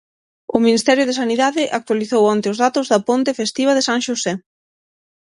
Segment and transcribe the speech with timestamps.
[0.55, 4.33] O Ministerio de Sanidade actualizou onte os datos da ponte festiva de San Xosé.